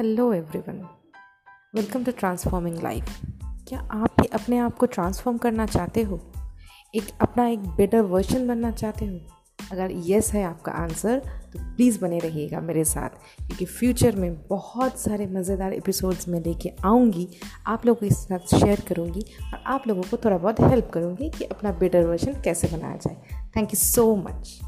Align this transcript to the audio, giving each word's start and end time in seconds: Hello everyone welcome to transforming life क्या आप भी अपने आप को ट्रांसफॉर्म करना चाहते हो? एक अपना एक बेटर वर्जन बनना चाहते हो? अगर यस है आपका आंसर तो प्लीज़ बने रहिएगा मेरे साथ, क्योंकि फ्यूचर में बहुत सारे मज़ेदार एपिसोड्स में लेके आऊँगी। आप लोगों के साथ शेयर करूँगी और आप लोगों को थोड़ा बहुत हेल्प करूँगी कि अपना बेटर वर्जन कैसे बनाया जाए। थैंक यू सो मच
Hello 0.00 0.32
everyone 0.32 0.76
welcome 1.74 2.04
to 2.04 2.12
transforming 2.18 2.76
life 2.82 3.08
क्या 3.68 3.78
आप 3.80 4.20
भी 4.20 4.26
अपने 4.26 4.58
आप 4.58 4.76
को 4.76 4.86
ट्रांसफॉर्म 4.86 5.38
करना 5.38 5.66
चाहते 5.66 6.02
हो? 6.02 6.18
एक 6.94 7.08
अपना 7.20 7.46
एक 7.48 7.66
बेटर 7.68 8.00
वर्जन 8.02 8.46
बनना 8.48 8.70
चाहते 8.70 9.06
हो? 9.06 9.18
अगर 9.72 9.90
यस 10.06 10.32
है 10.34 10.44
आपका 10.44 10.72
आंसर 10.72 11.18
तो 11.52 11.58
प्लीज़ 11.76 12.00
बने 12.00 12.18
रहिएगा 12.18 12.60
मेरे 12.60 12.84
साथ, 12.84 13.08
क्योंकि 13.38 13.64
फ्यूचर 13.64 14.16
में 14.16 14.40
बहुत 14.48 14.98
सारे 14.98 15.26
मज़ेदार 15.26 15.72
एपिसोड्स 15.72 16.28
में 16.28 16.40
लेके 16.40 16.72
आऊँगी। 16.84 17.28
आप 17.66 17.86
लोगों 17.86 18.08
के 18.08 18.14
साथ 18.14 18.58
शेयर 18.58 18.80
करूँगी 18.88 19.24
और 19.42 19.62
आप 19.66 19.88
लोगों 19.88 20.02
को 20.02 20.16
थोड़ा 20.16 20.38
बहुत 20.38 20.60
हेल्प 20.60 20.90
करूँगी 20.94 21.30
कि 21.30 21.44
अपना 21.44 21.72
बेटर 21.72 22.06
वर्जन 22.06 22.42
कैसे 22.42 22.76
बनाया 22.76 22.96
जाए। 22.96 23.48
थैंक 23.56 23.74
यू 23.74 23.80
सो 23.80 24.14
मच 24.16 24.58